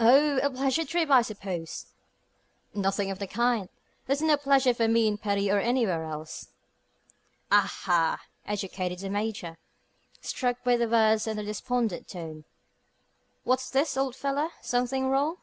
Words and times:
"Oh! 0.00 0.38
a 0.38 0.48
pleasure 0.48 0.86
trip, 0.86 1.10
I 1.10 1.20
suppose." 1.20 1.88
"Nothing 2.72 3.10
of 3.10 3.18
the 3.18 3.26
kind. 3.26 3.68
There's 4.06 4.22
no 4.22 4.38
pleasure 4.38 4.72
for 4.72 4.88
me 4.88 5.06
in 5.06 5.18
Paris 5.18 5.46
or 5.48 5.58
anywhere 5.58 6.04
else." 6.04 6.48
"Aha!" 7.52 8.22
ejaculated 8.46 9.00
the 9.00 9.10
Major, 9.10 9.58
struck 10.22 10.64
by 10.64 10.78
the 10.78 10.88
words, 10.88 11.26
and 11.26 11.38
their 11.38 11.44
despondent 11.44 12.08
tone, 12.08 12.46
"what's 13.44 13.68
this, 13.68 13.94
old 13.94 14.16
fellow? 14.16 14.48
Something 14.62 15.08
wrong?" 15.10 15.36